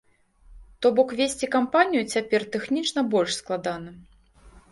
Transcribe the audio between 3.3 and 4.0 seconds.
складана.